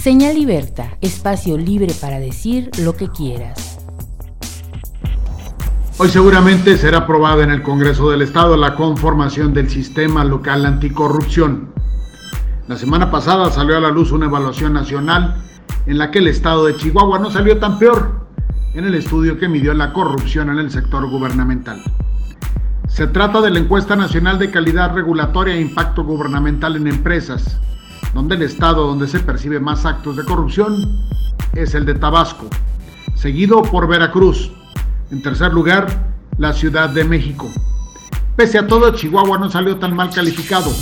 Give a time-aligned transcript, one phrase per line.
[0.00, 3.78] Señal Liberta, espacio libre para decir lo que quieras.
[5.98, 11.74] Hoy seguramente será aprobada en el Congreso del Estado la conformación del sistema local anticorrupción.
[12.66, 15.36] La semana pasada salió a la luz una evaluación nacional
[15.84, 18.26] en la que el estado de Chihuahua no salió tan peor
[18.72, 21.78] en el estudio que midió la corrupción en el sector gubernamental.
[22.88, 27.60] Se trata de la encuesta nacional de calidad regulatoria e impacto gubernamental en empresas,
[28.14, 31.00] donde el estado donde se percibe más actos de corrupción
[31.54, 32.46] es el de Tabasco,
[33.14, 34.52] seguido por Veracruz.
[35.10, 35.86] En tercer lugar,
[36.38, 37.50] la Ciudad de México.
[38.36, 40.72] Pese a todo, Chihuahua no salió tan mal calificado,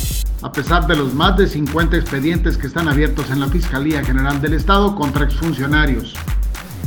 [0.42, 4.40] a pesar de los más de 50 expedientes que están abiertos en la Fiscalía General
[4.40, 6.14] del Estado contra exfuncionarios.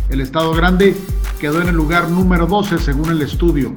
[0.10, 0.96] El Estado Grande
[1.40, 3.74] quedó en el lugar número 12 según el estudio,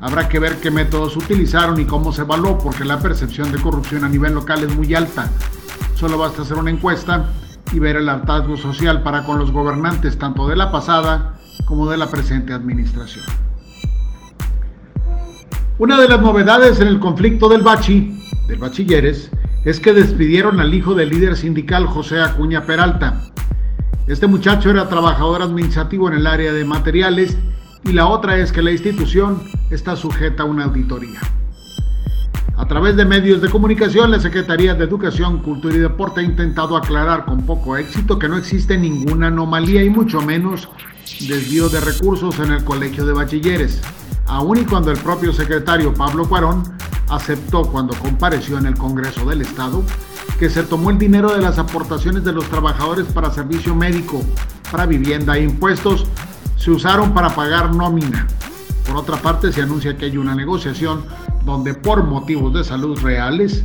[0.00, 4.02] Habrá que ver qué métodos utilizaron y cómo se evaluó, porque la percepción de corrupción
[4.02, 5.28] a nivel local es muy alta.
[5.94, 7.26] Solo basta hacer una encuesta
[7.72, 11.98] y ver el hartazgo social para con los gobernantes tanto de la pasada como de
[11.98, 13.24] la presente administración.
[15.78, 19.30] Una de las novedades en el conflicto del Bachi, del Bachilleres,
[19.64, 23.20] es que despidieron al hijo del líder sindical José Acuña Peralta.
[24.06, 27.36] Este muchacho era trabajador administrativo en el área de materiales
[27.84, 31.20] y la otra es que la institución está sujeta a una auditoría.
[32.56, 36.76] A través de medios de comunicación, la Secretaría de Educación, Cultura y Deporte ha intentado
[36.76, 40.68] aclarar con poco éxito que no existe ninguna anomalía y mucho menos
[41.26, 43.80] desvío de recursos en el Colegio de Bachilleres,
[44.26, 46.62] aun y cuando el propio secretario Pablo Cuarón
[47.08, 49.82] aceptó cuando compareció en el Congreso del Estado
[50.38, 54.22] que se tomó el dinero de las aportaciones de los trabajadores para servicio médico,
[54.70, 56.06] para vivienda e impuestos
[56.60, 58.26] se usaron para pagar nómina.
[58.86, 61.04] Por otra parte, se anuncia que hay una negociación
[61.44, 63.64] donde por motivos de salud reales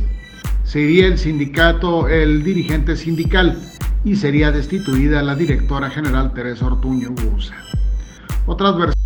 [0.64, 3.60] sería el sindicato el dirigente sindical
[4.02, 7.54] y sería destituida la directora general Teresa Ortuño Bursa.
[8.46, 8.96] Otras versiones.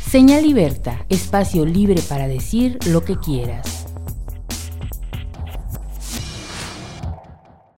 [0.00, 3.77] Señal Liberta, espacio libre para decir lo que quieras.